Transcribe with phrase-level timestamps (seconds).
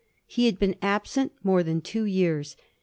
[0.25, 2.57] He had been absent more than two years.